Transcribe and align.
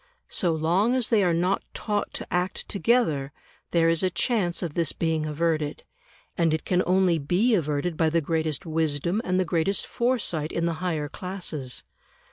So 0.29 0.51
long 0.55 0.95
as 0.95 1.09
they 1.09 1.23
are 1.23 1.31
not 1.31 1.61
taught 1.75 2.11
to 2.15 2.33
act 2.33 2.67
together, 2.67 3.31
there 3.69 3.87
is 3.87 4.01
a 4.01 4.09
chance 4.09 4.63
of 4.63 4.73
this 4.73 4.93
being 4.93 5.27
averted, 5.27 5.83
and 6.35 6.55
it 6.55 6.65
can 6.65 6.81
only 6.87 7.19
be 7.19 7.53
averted 7.53 7.97
by 7.97 8.09
the 8.09 8.19
greatest 8.19 8.65
wisdom 8.65 9.21
and 9.23 9.39
the 9.39 9.45
greatest 9.45 9.85
foresight 9.85 10.51
in 10.51 10.65
the 10.65 10.73
higher 10.81 11.07
classes. 11.07 11.83